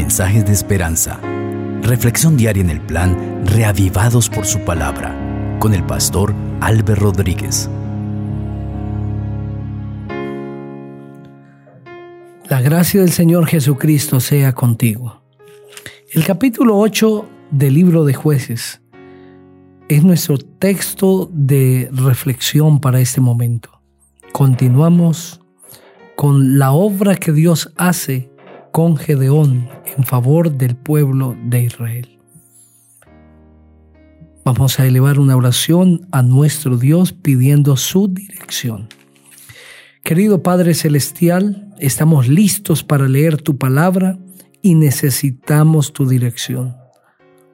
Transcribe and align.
mensajes 0.00 0.46
de 0.46 0.52
esperanza. 0.52 1.20
Reflexión 1.82 2.34
diaria 2.34 2.62
en 2.62 2.70
el 2.70 2.80
plan 2.80 3.44
Reavivados 3.44 4.30
por 4.30 4.46
su 4.46 4.60
palabra 4.60 5.14
con 5.60 5.74
el 5.74 5.84
pastor 5.84 6.34
Álvaro 6.62 7.02
Rodríguez. 7.02 7.68
La 12.48 12.62
gracia 12.62 13.02
del 13.02 13.10
Señor 13.10 13.46
Jesucristo 13.46 14.20
sea 14.20 14.54
contigo. 14.54 15.22
El 16.14 16.24
capítulo 16.24 16.78
8 16.78 17.28
del 17.50 17.74
libro 17.74 18.06
de 18.06 18.14
jueces 18.14 18.80
es 19.90 20.02
nuestro 20.02 20.38
texto 20.38 21.28
de 21.30 21.90
reflexión 21.92 22.80
para 22.80 23.00
este 23.00 23.20
momento. 23.20 23.82
Continuamos 24.32 25.42
con 26.16 26.58
la 26.58 26.72
obra 26.72 27.16
que 27.16 27.32
Dios 27.32 27.70
hace 27.76 28.29
con 28.72 28.96
Gedeón 28.96 29.68
en 29.96 30.04
favor 30.04 30.52
del 30.52 30.76
pueblo 30.76 31.36
de 31.44 31.64
Israel. 31.64 32.18
Vamos 34.44 34.80
a 34.80 34.86
elevar 34.86 35.18
una 35.18 35.36
oración 35.36 36.06
a 36.12 36.22
nuestro 36.22 36.76
Dios 36.76 37.12
pidiendo 37.12 37.76
su 37.76 38.08
dirección. 38.08 38.88
Querido 40.02 40.42
Padre 40.42 40.74
Celestial, 40.74 41.74
estamos 41.78 42.28
listos 42.28 42.82
para 42.82 43.06
leer 43.06 43.40
tu 43.40 43.58
palabra 43.58 44.18
y 44.62 44.74
necesitamos 44.74 45.92
tu 45.92 46.08
dirección. 46.08 46.76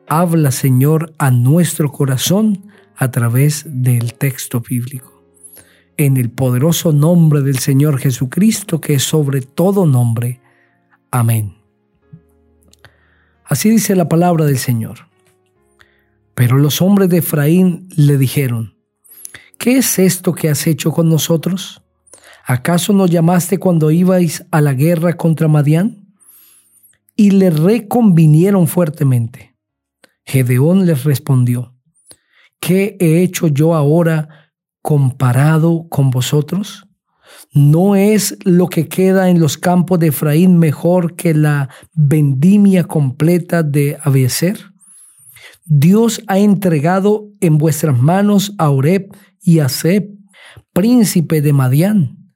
Habla, 0.09 0.53
Señor, 0.53 1.13
a 1.19 1.31
nuestro 1.31 1.91
corazón 1.91 2.67
a 2.97 3.11
través 3.11 3.65
del 3.67 4.15
texto 4.15 4.61
bíblico 4.61 5.17
en 5.97 6.17
el 6.17 6.31
poderoso 6.31 6.93
nombre 6.93 7.43
del 7.43 7.59
Señor 7.59 7.99
Jesucristo, 7.99 8.81
que 8.81 8.95
es 8.95 9.03
sobre 9.03 9.41
todo 9.41 9.87
nombre. 9.87 10.41
Amén. 11.11 11.57
Así 13.45 13.71
dice 13.71 13.95
la 13.95 14.09
palabra 14.09 14.45
del 14.45 14.59
Señor. 14.59 15.09
Pero 16.35 16.59
los 16.59 16.83
hombres 16.83 17.09
de 17.09 17.19
Efraín 17.19 17.89
le 17.97 18.19
dijeron, 18.19 18.77
¿qué 19.59 19.79
es 19.79 19.99
esto 19.99 20.35
que 20.35 20.51
has 20.51 20.67
hecho 20.67 20.93
con 20.93 21.09
nosotros? 21.09 21.83
¿Acaso 22.45 22.93
nos 22.93 23.11
llamaste 23.11 23.59
cuando 23.59 23.91
ibais 23.91 24.45
a 24.51 24.61
la 24.61 24.75
guerra 24.75 25.17
contra 25.17 25.49
Madián? 25.49 26.15
Y 27.17 27.31
le 27.31 27.51
reconvinieron 27.51 28.67
fuertemente. 28.67 29.57
Gedeón 30.25 30.87
les 30.87 31.05
respondió, 31.05 31.75
¿qué 32.61 32.97
he 33.01 33.23
hecho 33.23 33.47
yo 33.47 33.75
ahora 33.75 34.53
comparado 34.83 35.89
con 35.89 36.11
vosotros? 36.11 36.87
¿No 37.57 37.97
es 37.97 38.37
lo 38.45 38.69
que 38.69 38.87
queda 38.87 39.31
en 39.31 39.41
los 39.41 39.57
campos 39.57 39.99
de 39.99 40.09
Efraín 40.09 40.59
mejor 40.59 41.17
que 41.17 41.33
la 41.33 41.71
vendimia 41.95 42.85
completa 42.85 43.63
de 43.63 43.97
Abieser? 44.03 44.59
Dios 45.65 46.21
ha 46.27 46.39
entregado 46.39 47.31
en 47.41 47.57
vuestras 47.57 47.99
manos 47.99 48.53
a 48.59 48.69
Oreb 48.69 49.09
y 49.41 49.61
a 49.61 49.71
Seb, 49.71 50.11
príncipe 50.75 51.41
de 51.41 51.55
Madián. 51.55 52.31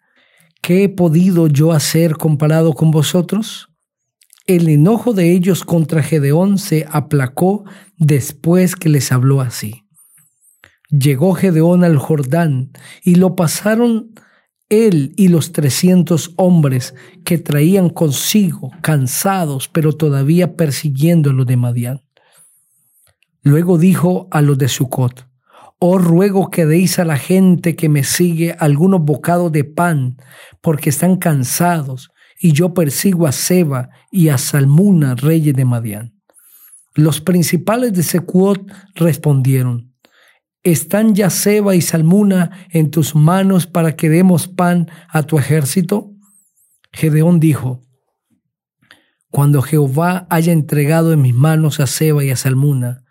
¿Qué 0.62 0.84
he 0.84 0.88
podido 0.88 1.48
yo 1.48 1.72
hacer 1.72 2.16
comparado 2.16 2.72
con 2.72 2.90
vosotros? 2.90 3.68
El 4.46 4.70
enojo 4.70 5.12
de 5.12 5.32
ellos 5.32 5.64
contra 5.64 6.02
Gedeón 6.02 6.56
se 6.56 6.86
aplacó 6.90 7.64
después 7.98 8.74
que 8.74 8.88
les 8.88 9.12
habló 9.12 9.42
así. 9.42 9.82
Llegó 10.88 11.34
Gedeón 11.34 11.84
al 11.84 11.98
Jordán 11.98 12.70
y 13.04 13.16
lo 13.16 13.36
pasaron 13.36 14.14
él 14.70 15.12
y 15.16 15.28
los 15.28 15.52
trescientos 15.52 16.32
hombres 16.36 16.94
que 17.24 17.36
traían 17.36 17.90
consigo, 17.90 18.70
cansados, 18.80 19.68
pero 19.68 19.92
todavía 19.92 20.56
persiguiendo 20.56 21.32
lo 21.32 21.44
de 21.44 21.56
Madián. 21.56 22.00
Luego 23.42 23.76
dijo 23.76 24.28
a 24.30 24.40
los 24.40 24.56
de 24.56 24.68
Sucot, 24.68 25.26
Oh 25.78 25.98
ruego 25.98 26.50
que 26.50 26.66
deis 26.66 26.98
a 26.98 27.06
la 27.06 27.16
gente 27.16 27.74
que 27.74 27.88
me 27.88 28.04
sigue 28.04 28.54
algunos 28.58 29.02
bocados 29.02 29.50
de 29.50 29.64
pan, 29.64 30.18
porque 30.60 30.90
están 30.90 31.16
cansados, 31.16 32.10
y 32.38 32.52
yo 32.52 32.74
persigo 32.74 33.26
a 33.26 33.32
Seba 33.32 33.88
y 34.10 34.28
a 34.28 34.38
Salmuna, 34.38 35.14
reyes 35.14 35.54
de 35.54 35.64
Madián. 35.64 36.14
Los 36.94 37.20
principales 37.20 37.94
de 37.94 38.02
Secuot 38.02 38.60
respondieron, 38.94 39.89
¿Están 40.62 41.14
ya 41.14 41.30
Seba 41.30 41.74
y 41.74 41.80
Salmuna 41.80 42.50
en 42.70 42.90
tus 42.90 43.14
manos 43.14 43.66
para 43.66 43.96
que 43.96 44.10
demos 44.10 44.46
pan 44.46 44.90
a 45.08 45.22
tu 45.22 45.38
ejército? 45.38 46.12
Gedeón 46.92 47.40
dijo, 47.40 47.82
Cuando 49.30 49.62
Jehová 49.62 50.26
haya 50.28 50.52
entregado 50.52 51.14
en 51.14 51.22
mis 51.22 51.34
manos 51.34 51.80
a 51.80 51.86
Seba 51.86 52.22
y 52.24 52.30
a 52.30 52.36
Salmuna, 52.36 53.04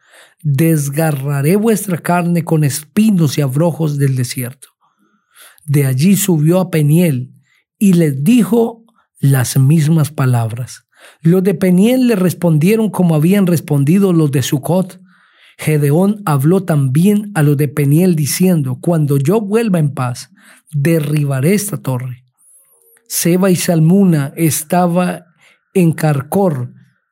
desgarraré 0.43 1.55
vuestra 1.55 1.97
carne 1.97 2.43
con 2.43 2.63
espinos 2.63 3.39
y 3.39 3.41
abrojos 3.41 3.97
del 3.97 4.15
desierto. 4.15 4.67
De 5.65 5.87
allí 5.87 6.17
subió 6.17 6.59
a 6.59 6.69
Peniel 6.69 7.33
y 7.79 7.93
les 7.93 8.23
dijo 8.23 8.83
las 9.19 9.57
mismas 9.57 10.11
palabras. 10.11 10.85
Los 11.21 11.43
de 11.43 11.55
Peniel 11.55 12.07
le 12.07 12.15
respondieron 12.15 12.91
como 12.91 13.15
habían 13.15 13.47
respondido 13.47 14.13
los 14.13 14.29
de 14.31 14.43
Sucot 14.43 15.01
Gedeón 15.59 16.21
habló 16.25 16.63
también 16.63 17.31
a 17.35 17.43
los 17.43 17.57
de 17.57 17.67
Peniel 17.67 18.15
diciendo, 18.15 18.79
cuando 18.81 19.17
yo 19.17 19.41
vuelva 19.41 19.77
en 19.77 19.93
paz, 19.93 20.29
derribaré 20.71 21.53
esta 21.53 21.81
torre. 21.81 22.23
Seba 23.09 23.51
y 23.51 23.57
Salmuna 23.57 24.33
estaba 24.37 25.25
en 25.73 25.91
Carcor 25.91 26.71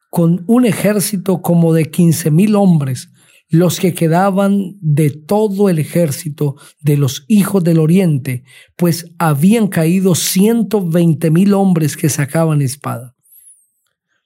con 0.09 0.45
un 0.47 0.65
ejército 0.65 1.41
como 1.41 1.73
de 1.73 1.91
quince 1.91 2.31
mil 2.31 2.55
hombres, 2.55 3.09
los 3.49 3.81
que 3.81 3.93
quedaban 3.93 4.77
de 4.79 5.09
todo 5.09 5.67
el 5.67 5.77
ejército 5.77 6.55
de 6.79 6.95
los 6.95 7.25
hijos 7.27 7.65
del 7.65 7.79
oriente, 7.79 8.43
pues 8.77 9.13
habían 9.19 9.67
caído 9.67 10.15
ciento 10.15 10.87
veinte 10.87 11.31
mil 11.31 11.53
hombres 11.53 11.97
que 11.97 12.07
sacaban 12.07 12.61
espada. 12.61 13.16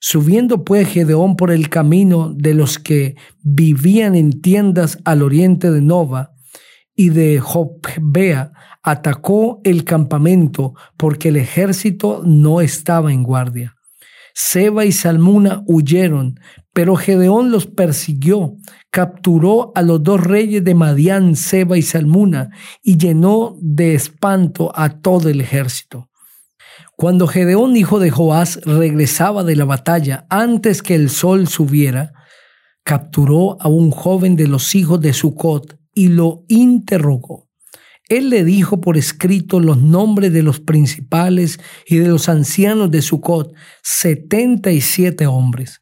Subiendo 0.04 0.64
pues 0.64 0.88
Gedeón 0.88 1.36
por 1.36 1.52
el 1.52 1.70
camino 1.70 2.34
de 2.36 2.56
los 2.56 2.80
que 2.80 3.16
vivían 3.44 4.16
en 4.16 4.42
tiendas 4.42 4.98
al 5.06 5.22
oriente 5.22 5.70
de 5.70 5.82
Nova 5.82 6.34
y 6.96 7.10
de 7.10 7.40
Jobbea, 7.40 8.52
atacó 8.82 9.62
el 9.64 9.84
campamento 9.84 10.74
porque 10.98 11.30
el 11.30 11.36
ejército 11.36 12.24
no 12.26 12.62
estaba 12.62 13.14
en 13.14 13.22
guardia. 13.22 13.76
Seba 14.34 14.86
y 14.86 14.92
Salmuna 14.92 15.64
huyeron, 15.68 16.40
pero 16.74 16.96
Gedeón 16.96 17.52
los 17.52 17.68
persiguió, 17.68 18.56
capturó 18.90 19.72
a 19.76 19.84
los 19.84 20.02
dos 20.02 20.20
reyes 20.20 20.64
de 20.64 20.74
Madián, 20.74 21.36
Seba 21.36 21.78
y 21.78 21.84
Salmuna, 21.84 22.50
y 22.82 22.98
llenó 22.98 23.56
de 23.62 23.94
espanto 23.94 24.72
a 24.74 24.90
todo 24.90 25.30
el 25.30 25.42
ejército. 25.42 26.11
Cuando 27.02 27.26
Gedeón, 27.26 27.76
hijo 27.76 27.98
de 27.98 28.12
Joás, 28.12 28.60
regresaba 28.64 29.44
de 29.44 29.56
la 29.56 29.66
batalla 29.66 30.28
antes 30.30 30.84
que 30.84 30.94
el 30.94 31.10
sol 31.10 31.48
subiera, 31.48 32.14
capturó 32.84 33.60
a 33.60 33.70
un 33.70 33.90
joven 33.90 34.36
de 34.36 34.48
los 34.48 34.76
hijos 34.76 35.02
de 35.02 35.12
Sucot 35.12 35.80
y 35.96 36.10
lo 36.10 36.46
interrogó. 36.48 37.50
Él 38.08 38.30
le 38.30 38.44
dijo 38.44 38.82
por 38.82 38.98
escrito 38.98 39.60
los 39.60 39.82
nombres 39.82 40.32
de 40.32 40.44
los 40.44 40.60
principales 40.60 41.60
y 41.88 41.98
de 41.98 42.08
los 42.08 42.30
ancianos 42.30 42.92
de 42.92 43.02
Sucot, 43.02 43.52
setenta 43.82 44.72
y 44.72 44.82
siete 44.82 45.26
hombres. 45.26 45.82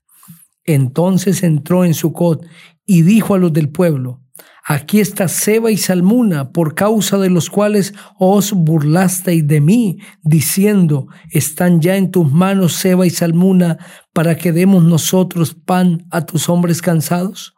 Entonces 0.63 1.43
entró 1.43 1.83
en 1.83 1.95
Sucot 1.95 2.45
y 2.85 3.01
dijo 3.01 3.35
a 3.35 3.39
los 3.39 3.51
del 3.51 3.67
pueblo, 3.67 4.21
Aquí 4.65 4.99
está 4.99 5.27
Seba 5.27 5.71
y 5.71 5.77
Salmuna, 5.77 6.51
por 6.51 6.75
causa 6.75 7.17
de 7.17 7.29
los 7.29 7.49
cuales 7.49 7.93
os 8.17 8.51
burlasteis 8.53 9.47
de 9.47 9.61
mí, 9.61 9.97
diciendo, 10.21 11.07
están 11.31 11.81
ya 11.81 11.95
en 11.95 12.11
tus 12.11 12.31
manos 12.31 12.73
Seba 12.73 13.05
y 13.05 13.09
Salmuna, 13.09 13.77
para 14.13 14.37
que 14.37 14.51
demos 14.51 14.83
nosotros 14.83 15.55
pan 15.55 16.05
a 16.11 16.25
tus 16.25 16.49
hombres 16.49 16.81
cansados. 16.81 17.55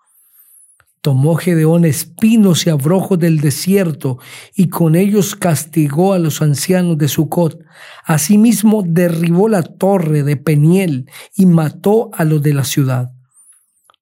Tomó 1.01 1.35
Gedeón 1.35 1.83
espinos 1.83 2.67
y 2.67 2.69
abrojos 2.69 3.17
del 3.17 3.41
desierto, 3.41 4.19
y 4.55 4.69
con 4.69 4.95
ellos 4.95 5.35
castigó 5.35 6.13
a 6.13 6.19
los 6.19 6.43
ancianos 6.43 6.97
de 6.99 7.07
Sucot. 7.07 7.59
Asimismo 8.05 8.83
derribó 8.85 9.49
la 9.49 9.63
torre 9.63 10.21
de 10.21 10.37
Peniel 10.37 11.09
y 11.35 11.47
mató 11.47 12.11
a 12.13 12.23
los 12.23 12.43
de 12.43 12.53
la 12.53 12.63
ciudad. 12.63 13.11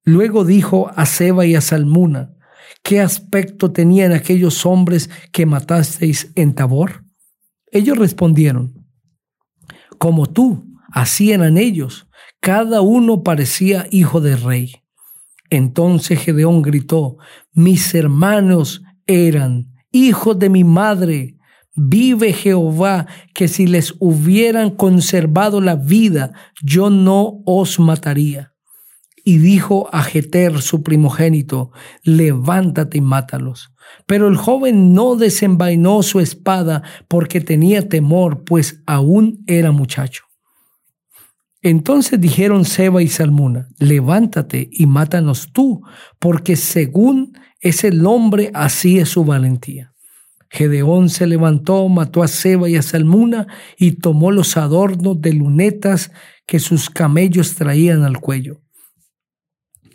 Luego 0.04 0.44
dijo 0.44 0.90
a 0.94 1.06
Seba 1.06 1.46
y 1.46 1.54
a 1.54 1.62
Salmuna, 1.62 2.34
¿Qué 2.82 3.00
aspecto 3.00 3.72
tenían 3.72 4.12
aquellos 4.12 4.66
hombres 4.66 5.10
que 5.32 5.46
matasteis 5.46 6.32
en 6.34 6.54
Tabor? 6.54 7.04
Ellos 7.70 7.98
respondieron, 7.98 8.86
como 9.98 10.26
tú, 10.26 10.66
así 10.92 11.32
eran 11.32 11.56
ellos, 11.58 12.08
cada 12.40 12.80
uno 12.80 13.22
parecía 13.22 13.86
hijo 13.90 14.20
de 14.20 14.36
rey. 14.36 14.72
Entonces 15.50 16.20
Gedeón 16.20 16.62
gritó, 16.62 17.18
mis 17.52 17.94
hermanos 17.94 18.82
eran 19.06 19.72
hijos 19.92 20.38
de 20.38 20.48
mi 20.48 20.64
madre, 20.64 21.36
Vive 21.76 22.32
Jehová, 22.32 23.06
que 23.32 23.46
si 23.46 23.66
les 23.66 23.94
hubieran 24.00 24.70
conservado 24.70 25.60
la 25.60 25.76
vida, 25.76 26.32
yo 26.62 26.90
no 26.90 27.42
os 27.46 27.78
mataría. 27.78 28.49
Y 29.24 29.38
dijo 29.38 29.88
a 29.92 30.02
Jeter, 30.02 30.62
su 30.62 30.82
primogénito, 30.82 31.72
levántate 32.02 32.98
y 32.98 33.00
mátalos. 33.00 33.72
Pero 34.06 34.28
el 34.28 34.36
joven 34.36 34.94
no 34.94 35.16
desenvainó 35.16 36.02
su 36.02 36.20
espada 36.20 36.82
porque 37.08 37.40
tenía 37.40 37.88
temor, 37.88 38.44
pues 38.44 38.82
aún 38.86 39.42
era 39.46 39.72
muchacho. 39.72 40.24
Entonces 41.62 42.20
dijeron 42.20 42.64
Seba 42.64 43.02
y 43.02 43.08
Salmuna, 43.08 43.68
levántate 43.78 44.68
y 44.72 44.86
mátanos 44.86 45.52
tú, 45.52 45.82
porque 46.18 46.56
según 46.56 47.34
es 47.60 47.84
el 47.84 48.06
hombre, 48.06 48.50
así 48.54 48.98
es 48.98 49.10
su 49.10 49.24
valentía. 49.24 49.92
Gedeón 50.48 51.10
se 51.10 51.26
levantó, 51.26 51.88
mató 51.88 52.22
a 52.22 52.28
Seba 52.28 52.68
y 52.68 52.76
a 52.76 52.82
Salmuna 52.82 53.46
y 53.78 53.92
tomó 53.92 54.32
los 54.32 54.56
adornos 54.56 55.20
de 55.20 55.34
lunetas 55.34 56.10
que 56.46 56.58
sus 56.58 56.90
camellos 56.90 57.54
traían 57.54 58.02
al 58.02 58.18
cuello. 58.20 58.60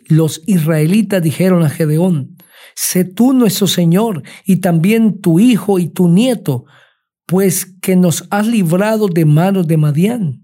Los 0.07 0.41
israelitas 0.45 1.21
dijeron 1.21 1.63
a 1.63 1.69
Gedeón, 1.69 2.37
sé 2.75 3.05
tú 3.05 3.33
nuestro 3.33 3.67
Señor 3.67 4.23
y 4.45 4.57
también 4.57 5.21
tu 5.21 5.39
hijo 5.39 5.79
y 5.79 5.87
tu 5.89 6.07
nieto, 6.07 6.65
pues 7.25 7.65
que 7.81 7.95
nos 7.95 8.27
has 8.29 8.47
librado 8.47 9.07
de 9.07 9.25
manos 9.25 9.67
de 9.67 9.77
Madián. 9.77 10.41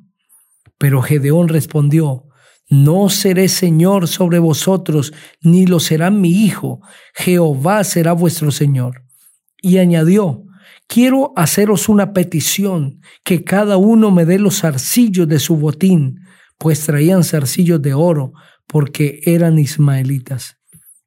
Pero 0.77 1.01
Gedeón 1.01 1.47
respondió, 1.47 2.25
no 2.69 3.09
seré 3.09 3.49
Señor 3.49 4.07
sobre 4.07 4.39
vosotros, 4.39 5.13
ni 5.41 5.65
lo 5.65 5.79
será 5.79 6.09
mi 6.09 6.29
hijo, 6.29 6.79
Jehová 7.13 7.83
será 7.83 8.13
vuestro 8.13 8.49
Señor. 8.49 9.03
Y 9.61 9.77
añadió, 9.77 10.45
quiero 10.87 11.33
haceros 11.35 11.89
una 11.89 12.13
petición, 12.13 13.01
que 13.23 13.43
cada 13.43 13.77
uno 13.77 14.09
me 14.09 14.25
dé 14.25 14.39
los 14.39 14.61
zarcillos 14.61 15.27
de 15.27 15.39
su 15.39 15.57
botín, 15.57 16.21
pues 16.57 16.85
traían 16.85 17.23
zarcillos 17.23 17.81
de 17.81 17.93
oro, 17.93 18.33
porque 18.67 19.21
eran 19.25 19.59
ismaelitas. 19.59 20.57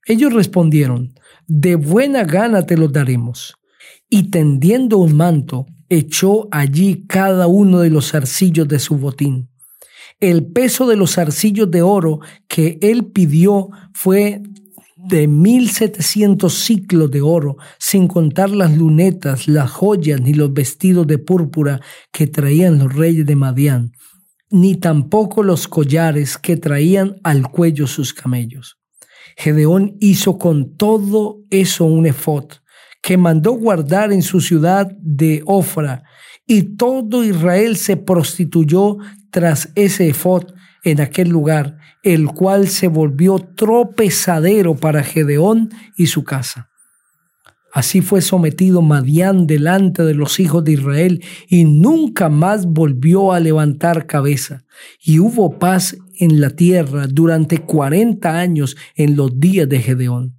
Ellos 0.06 0.32
respondieron, 0.32 1.14
de 1.46 1.76
buena 1.76 2.24
gana 2.24 2.66
te 2.66 2.76
los 2.76 2.92
daremos. 2.92 3.56
Y 4.08 4.30
tendiendo 4.30 4.98
un 4.98 5.16
manto, 5.16 5.66
echó 5.88 6.48
allí 6.50 7.06
cada 7.06 7.46
uno 7.46 7.80
de 7.80 7.90
los 7.90 8.10
zarcillos 8.10 8.68
de 8.68 8.78
su 8.78 8.96
botín. 8.96 9.50
El 10.20 10.46
peso 10.46 10.86
de 10.86 10.96
los 10.96 11.18
arcillos 11.18 11.70
de 11.70 11.82
oro 11.82 12.20
que 12.48 12.78
él 12.82 13.06
pidió 13.06 13.70
fue 13.92 14.42
de 14.96 15.26
mil 15.26 15.68
setecientos 15.70 16.54
ciclos 16.54 17.10
de 17.10 17.20
oro, 17.20 17.56
sin 17.78 18.08
contar 18.08 18.50
las 18.50 18.74
lunetas, 18.76 19.48
las 19.48 19.70
joyas 19.70 20.20
ni 20.20 20.32
los 20.32 20.52
vestidos 20.52 21.06
de 21.06 21.18
púrpura 21.18 21.80
que 22.10 22.26
traían 22.26 22.78
los 22.78 22.94
reyes 22.94 23.26
de 23.26 23.36
Madián, 23.36 23.92
ni 24.54 24.76
tampoco 24.76 25.42
los 25.42 25.66
collares 25.66 26.38
que 26.38 26.56
traían 26.56 27.16
al 27.24 27.50
cuello 27.50 27.88
sus 27.88 28.14
camellos. 28.14 28.78
Gedeón 29.36 29.96
hizo 29.98 30.38
con 30.38 30.76
todo 30.76 31.40
eso 31.50 31.86
un 31.86 32.06
efod, 32.06 32.44
que 33.02 33.16
mandó 33.16 33.54
guardar 33.54 34.12
en 34.12 34.22
su 34.22 34.40
ciudad 34.40 34.92
de 35.00 35.42
Ofra, 35.44 36.04
y 36.46 36.76
todo 36.76 37.24
Israel 37.24 37.76
se 37.76 37.96
prostituyó 37.96 38.98
tras 39.30 39.70
ese 39.74 40.10
efod 40.10 40.44
en 40.84 41.00
aquel 41.00 41.30
lugar, 41.30 41.78
el 42.04 42.28
cual 42.28 42.68
se 42.68 42.86
volvió 42.86 43.40
tropezadero 43.40 44.76
para 44.76 45.02
Gedeón 45.02 45.70
y 45.96 46.06
su 46.06 46.22
casa. 46.22 46.70
Así 47.74 48.02
fue 48.02 48.22
sometido 48.22 48.82
Madián 48.82 49.48
delante 49.48 50.04
de 50.04 50.14
los 50.14 50.38
hijos 50.38 50.62
de 50.62 50.74
Israel 50.74 51.24
y 51.48 51.64
nunca 51.64 52.28
más 52.28 52.66
volvió 52.66 53.32
a 53.32 53.40
levantar 53.40 54.06
cabeza. 54.06 54.64
Y 55.02 55.18
hubo 55.18 55.58
paz 55.58 55.96
en 56.20 56.40
la 56.40 56.50
tierra 56.50 57.08
durante 57.08 57.58
cuarenta 57.58 58.38
años 58.38 58.76
en 58.94 59.16
los 59.16 59.40
días 59.40 59.68
de 59.68 59.80
Gedeón. 59.80 60.36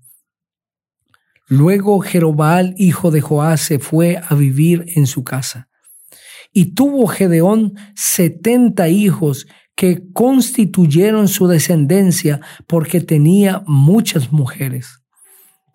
Luego 1.50 2.00
Jerobaal, 2.00 2.74
hijo 2.78 3.12
de 3.12 3.20
Joás, 3.20 3.60
se 3.60 3.80
fue 3.80 4.18
a 4.26 4.34
vivir 4.34 4.86
en 4.96 5.06
su 5.06 5.26
casa. 5.26 5.68
Y 6.54 6.74
tuvo 6.74 7.06
Gedeón 7.08 7.74
setenta 7.96 8.88
hijos 8.88 9.46
que 9.76 10.10
constituyeron 10.14 11.28
su 11.28 11.48
descendencia 11.48 12.40
porque 12.66 13.02
tenía 13.02 13.62
muchas 13.68 14.32
mujeres. 14.32 15.05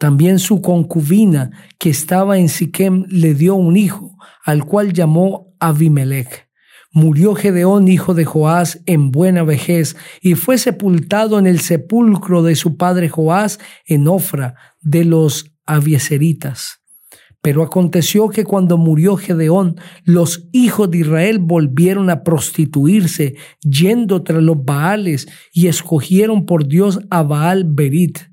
También 0.00 0.38
su 0.38 0.62
concubina, 0.62 1.50
que 1.78 1.90
estaba 1.90 2.38
en 2.38 2.48
Siquem, 2.48 3.04
le 3.10 3.34
dio 3.34 3.54
un 3.54 3.76
hijo, 3.76 4.16
al 4.42 4.64
cual 4.64 4.94
llamó 4.94 5.54
Abimelech. 5.60 6.48
Murió 6.90 7.34
Gedeón, 7.34 7.86
hijo 7.86 8.14
de 8.14 8.24
Joás, 8.24 8.80
en 8.86 9.10
buena 9.10 9.42
vejez, 9.42 9.98
y 10.22 10.36
fue 10.36 10.56
sepultado 10.56 11.38
en 11.38 11.46
el 11.46 11.60
sepulcro 11.60 12.42
de 12.42 12.56
su 12.56 12.78
padre 12.78 13.10
Joás 13.10 13.58
en 13.84 14.08
Ofra 14.08 14.54
de 14.80 15.04
los 15.04 15.52
Abieseritas. 15.66 16.80
Pero 17.42 17.62
aconteció 17.62 18.30
que 18.30 18.44
cuando 18.44 18.78
murió 18.78 19.16
Gedeón, 19.16 19.76
los 20.04 20.48
hijos 20.52 20.90
de 20.90 21.00
Israel 21.00 21.40
volvieron 21.40 22.08
a 22.08 22.22
prostituirse, 22.22 23.34
yendo 23.60 24.22
tras 24.22 24.42
los 24.42 24.64
Baales, 24.64 25.28
y 25.52 25.66
escogieron 25.66 26.46
por 26.46 26.66
Dios 26.66 27.00
a 27.10 27.22
Baal 27.22 27.64
Berit. 27.68 28.30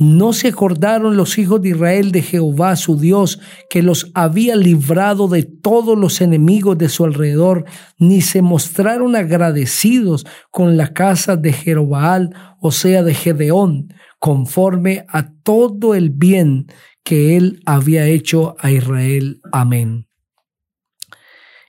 No 0.00 0.32
se 0.32 0.48
acordaron 0.48 1.18
los 1.18 1.36
hijos 1.36 1.60
de 1.60 1.68
Israel 1.68 2.10
de 2.10 2.22
Jehová 2.22 2.74
su 2.76 2.98
Dios, 2.98 3.38
que 3.68 3.82
los 3.82 4.10
había 4.14 4.56
librado 4.56 5.28
de 5.28 5.42
todos 5.42 5.98
los 5.98 6.22
enemigos 6.22 6.78
de 6.78 6.88
su 6.88 7.04
alrededor, 7.04 7.66
ni 7.98 8.22
se 8.22 8.40
mostraron 8.40 9.14
agradecidos 9.14 10.24
con 10.50 10.78
la 10.78 10.94
casa 10.94 11.36
de 11.36 11.52
Jerobaal, 11.52 12.34
o 12.62 12.72
sea, 12.72 13.02
de 13.02 13.12
Gedeón, 13.12 13.92
conforme 14.18 15.04
a 15.06 15.34
todo 15.42 15.94
el 15.94 16.08
bien 16.08 16.68
que 17.04 17.36
él 17.36 17.60
había 17.66 18.06
hecho 18.06 18.56
a 18.58 18.70
Israel. 18.70 19.42
Amén. 19.52 20.06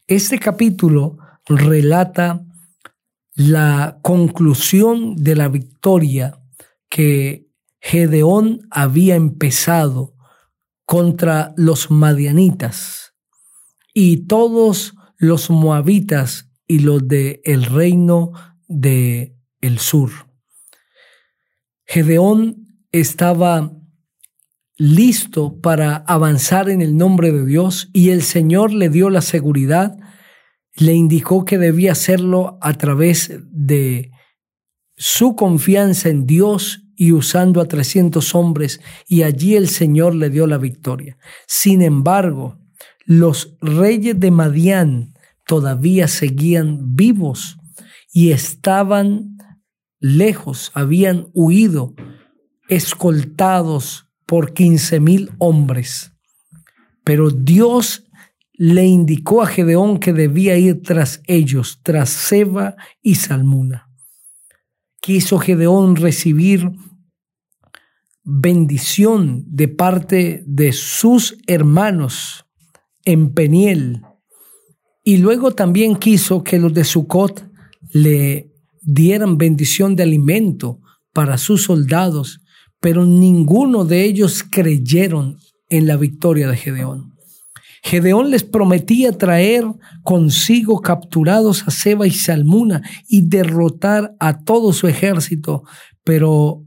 Este 0.07 0.39
capítulo 0.39 1.17
relata 1.47 2.45
la 3.35 3.99
conclusión 4.01 5.17
de 5.17 5.35
la 5.35 5.49
victoria 5.49 6.39
que 6.87 7.50
Gedeón 7.81 8.67
había 8.69 9.15
empezado 9.15 10.15
contra 10.85 11.53
los 11.57 11.89
madianitas 11.89 13.13
y 13.93 14.27
todos 14.27 14.93
los 15.17 15.49
moabitas 15.49 16.51
y 16.67 16.79
los 16.79 17.05
del 17.07 17.41
el 17.43 17.65
reino 17.65 18.31
de 18.67 19.35
el 19.61 19.79
sur. 19.79 20.11
Gedeón 21.85 22.85
estaba 22.91 23.71
listo 24.77 25.59
para 25.59 25.97
avanzar 26.07 26.69
en 26.69 26.81
el 26.81 26.95
nombre 26.95 27.31
de 27.31 27.45
Dios 27.45 27.89
y 27.93 28.09
el 28.11 28.21
Señor 28.21 28.73
le 28.73 28.89
dio 28.89 29.09
la 29.09 29.21
seguridad, 29.21 29.97
le 30.75 30.93
indicó 30.93 31.45
que 31.45 31.57
debía 31.57 31.91
hacerlo 31.91 32.57
a 32.61 32.73
través 32.73 33.31
de 33.51 34.11
su 34.95 35.35
confianza 35.35 36.09
en 36.09 36.25
Dios 36.25 36.83
y 37.01 37.13
usando 37.13 37.61
a 37.61 37.65
300 37.67 38.35
hombres 38.35 38.79
y 39.07 39.23
allí 39.23 39.55
el 39.55 39.69
Señor 39.69 40.13
le 40.13 40.29
dio 40.29 40.45
la 40.45 40.59
victoria. 40.59 41.17
Sin 41.47 41.81
embargo, 41.81 42.59
los 43.05 43.57
reyes 43.59 44.19
de 44.19 44.29
Madián 44.29 45.15
todavía 45.47 46.07
seguían 46.07 46.95
vivos 46.95 47.57
y 48.13 48.29
estaban 48.33 49.35
lejos, 49.99 50.69
habían 50.75 51.25
huido, 51.33 51.95
escoltados 52.69 54.05
por 54.27 54.53
quince 54.53 54.99
mil 54.99 55.31
hombres. 55.39 56.13
Pero 57.03 57.31
Dios 57.31 58.03
le 58.53 58.85
indicó 58.85 59.41
a 59.41 59.47
Gedeón 59.47 59.97
que 59.97 60.13
debía 60.13 60.55
ir 60.55 60.83
tras 60.83 61.23
ellos, 61.25 61.79
tras 61.81 62.11
Seba 62.11 62.75
y 63.01 63.15
Salmuna. 63.15 63.89
Quiso 65.01 65.39
Gedeón 65.39 65.95
recibir 65.95 66.69
bendición 68.39 69.43
de 69.47 69.67
parte 69.67 70.43
de 70.45 70.71
sus 70.71 71.37
hermanos 71.47 72.45
en 73.03 73.33
Peniel. 73.33 74.01
Y 75.03 75.17
luego 75.17 75.51
también 75.51 75.95
quiso 75.95 76.43
que 76.43 76.59
los 76.59 76.73
de 76.73 76.83
Sucot 76.83 77.43
le 77.93 78.51
dieran 78.81 79.37
bendición 79.37 79.95
de 79.95 80.03
alimento 80.03 80.79
para 81.13 81.37
sus 81.37 81.63
soldados 81.63 82.41
pero 82.81 83.05
ninguno 83.05 83.85
de 83.85 84.03
ellos 84.03 84.43
creyeron 84.43 85.37
en 85.69 85.87
la 85.87 85.95
victoria 85.95 86.49
de 86.49 86.57
Gedeón. 86.57 87.13
Gedeón 87.83 88.29
les 88.31 88.43
prometía 88.43 89.17
traer 89.17 89.63
consigo 90.03 90.81
capturados 90.81 91.63
a 91.67 91.71
Seba 91.71 92.05
y 92.05 92.11
Salmuna 92.11 92.81
y 93.07 93.21
derrotar 93.21 94.15
a 94.19 94.43
todo 94.43 94.73
su 94.73 94.87
ejército, 94.87 95.63
pero 96.03 96.65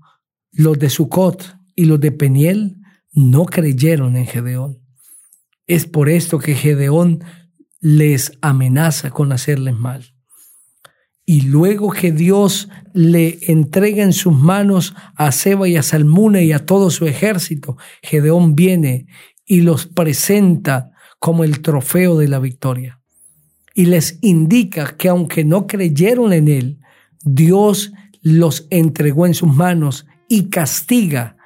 los 0.54 0.78
de 0.78 0.88
Sucot 0.88 1.56
y 1.74 1.84
los 1.84 2.00
de 2.00 2.12
Peniel 2.12 2.76
no 3.12 3.44
creyeron 3.44 4.16
en 4.16 4.26
Gedeón. 4.26 4.78
Es 5.66 5.86
por 5.86 6.08
esto 6.08 6.38
que 6.38 6.54
Gedeón 6.54 7.24
les 7.80 8.32
amenaza 8.40 9.10
con 9.10 9.32
hacerles 9.32 9.74
mal. 9.74 10.14
Y 11.26 11.42
luego 11.42 11.90
que 11.90 12.12
Dios 12.12 12.68
le 12.92 13.38
entrega 13.42 14.02
en 14.02 14.12
sus 14.12 14.34
manos 14.34 14.94
a 15.16 15.32
Seba 15.32 15.68
y 15.68 15.76
a 15.76 15.82
Salmune 15.82 16.44
y 16.44 16.52
a 16.52 16.66
todo 16.66 16.90
su 16.90 17.06
ejército, 17.06 17.78
Gedeón 18.02 18.54
viene 18.54 19.06
y 19.46 19.62
los 19.62 19.86
presenta 19.86 20.92
como 21.18 21.44
el 21.44 21.60
trofeo 21.60 22.18
de 22.18 22.28
la 22.28 22.38
victoria. 22.38 23.00
Y 23.74 23.86
les 23.86 24.18
indica 24.20 24.96
que 24.96 25.08
aunque 25.08 25.44
no 25.44 25.66
creyeron 25.66 26.32
en 26.32 26.48
él, 26.48 26.80
Dios 27.22 27.92
los 28.20 28.66
entregó 28.70 29.26
en 29.26 29.34
sus 29.34 29.52
manos 29.52 30.06
y 30.28 30.50
castiga 30.50 31.36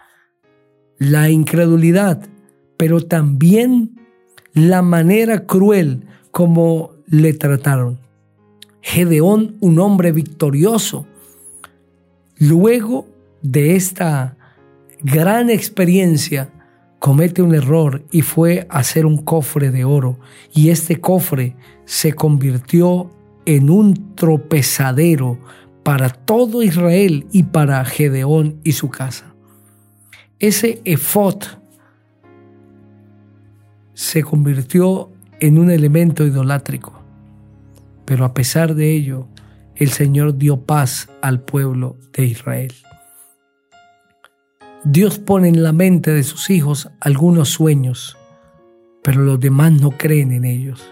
la 0.99 1.31
incredulidad, 1.31 2.29
pero 2.77 3.01
también 3.01 3.99
la 4.53 4.83
manera 4.83 5.47
cruel 5.47 6.07
como 6.31 6.91
le 7.07 7.33
trataron. 7.33 7.99
Gedeón, 8.81 9.57
un 9.61 9.79
hombre 9.79 10.13
victorioso, 10.13 11.07
luego 12.39 13.07
de 13.43 13.77
esta 13.77 14.37
gran 15.03 15.51
experiencia, 15.51 16.51
comete 16.99 17.43
un 17.43 17.55
error 17.55 18.03
y 18.11 18.23
fue 18.23 18.67
a 18.71 18.79
hacer 18.79 19.07
un 19.07 19.19
cofre 19.19 19.71
de 19.71 19.85
oro. 19.85 20.19
Y 20.53 20.71
este 20.71 21.01
cofre 21.01 21.57
se 21.85 22.13
convirtió 22.13 23.11
en 23.47 23.71
un 23.71 24.15
tropezadero 24.15 25.39
para 25.89 26.11
todo 26.11 26.63
Israel 26.63 27.27
y 27.33 27.45
para 27.45 27.83
Gedeón 27.83 28.61
y 28.63 28.73
su 28.73 28.91
casa. 28.91 29.35
Ese 30.39 30.83
efod 30.85 31.43
se 33.95 34.23
convirtió 34.23 35.11
en 35.41 35.59
un 35.59 35.71
elemento 35.71 36.27
idolátrico. 36.27 36.93
Pero 38.05 38.27
a 38.27 38.35
pesar 38.35 38.75
de 38.75 38.93
ello, 38.93 39.29
el 39.77 39.89
Señor 39.89 40.37
dio 40.37 40.61
paz 40.61 41.09
al 41.23 41.41
pueblo 41.41 41.97
de 42.13 42.27
Israel. 42.27 42.75
Dios 44.85 45.19
pone 45.19 45.49
en 45.49 45.63
la 45.63 45.73
mente 45.73 46.11
de 46.11 46.23
sus 46.23 46.51
hijos 46.51 46.91
algunos 47.01 47.49
sueños, 47.49 48.19
pero 49.03 49.23
los 49.23 49.41
demás 49.41 49.73
no 49.73 49.93
creen 49.93 50.33
en 50.33 50.45
ellos. 50.45 50.87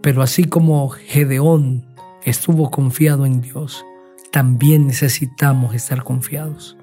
Pero 0.00 0.22
así 0.22 0.44
como 0.44 0.88
Gedeón 0.88 1.92
estuvo 2.24 2.70
confiado 2.70 3.26
en 3.26 3.40
Dios, 3.40 3.84
también 4.30 4.86
necesitamos 4.86 5.74
estar 5.74 6.02
confiados. 6.02 6.76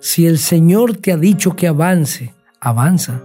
Si 0.00 0.26
el 0.26 0.38
Señor 0.38 0.96
te 0.96 1.12
ha 1.12 1.16
dicho 1.16 1.54
que 1.56 1.68
avance, 1.68 2.34
avanza. 2.60 3.22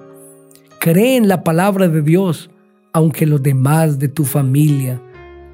Cree 0.79 1.17
en 1.17 1.27
la 1.27 1.43
palabra 1.43 1.88
de 1.88 2.01
Dios, 2.01 2.50
aunque 2.93 3.25
los 3.25 3.41
demás 3.41 4.00
de 4.00 4.07
tu 4.07 4.25
familia, 4.25 5.01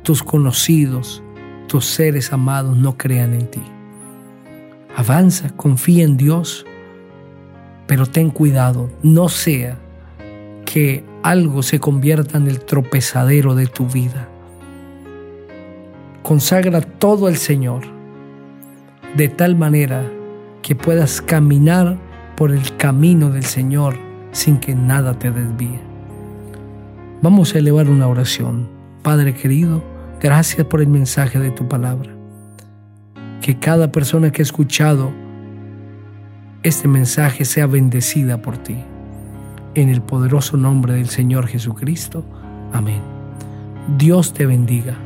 tus 0.03 0.21
conocidos, 0.21 1.23
tus 1.67 1.85
seres 1.85 2.33
amados 2.33 2.77
no 2.77 2.97
crean 2.97 3.33
en 3.33 3.47
ti. 3.49 3.63
Avanza, 4.95 5.49
confía 5.55 6.03
en 6.03 6.17
Dios, 6.17 6.65
pero 7.87 8.05
ten 8.05 8.29
cuidado, 8.29 8.89
no 9.01 9.29
sea 9.29 9.79
que 10.65 11.03
algo 11.23 11.63
se 11.63 11.79
convierta 11.79 12.37
en 12.37 12.47
el 12.47 12.59
tropezadero 12.59 13.55
de 13.55 13.67
tu 13.67 13.87
vida. 13.87 14.29
Consagra 16.23 16.81
todo 16.81 17.27
al 17.27 17.35
Señor, 17.35 17.83
de 19.15 19.27
tal 19.27 19.55
manera 19.55 20.09
que 20.61 20.73
puedas 20.75 21.21
caminar 21.21 21.97
por 22.37 22.51
el 22.51 22.77
camino 22.77 23.29
del 23.29 23.43
Señor 23.43 23.95
sin 24.31 24.57
que 24.57 24.73
nada 24.73 25.19
te 25.19 25.31
desvíe. 25.31 25.81
Vamos 27.21 27.53
a 27.53 27.59
elevar 27.59 27.89
una 27.89 28.07
oración. 28.07 28.69
Padre 29.01 29.33
querido, 29.33 29.83
gracias 30.21 30.65
por 30.65 30.81
el 30.81 30.87
mensaje 30.87 31.39
de 31.39 31.51
tu 31.51 31.67
palabra 31.67 32.11
que 33.41 33.59
cada 33.59 33.91
persona 33.91 34.31
que 34.31 34.41
ha 34.41 34.43
escuchado 34.43 35.11
este 36.63 36.87
mensaje 36.87 37.43
sea 37.43 37.67
bendecida 37.67 38.41
por 38.41 38.57
ti. 38.57 38.77
En 39.75 39.89
el 39.89 40.01
poderoso 40.01 40.55
nombre 40.55 40.93
del 40.93 41.09
Señor 41.09 41.47
Jesucristo. 41.47 42.23
Amén. 42.71 43.01
Dios 43.97 44.31
te 44.31 44.45
bendiga. 44.45 44.97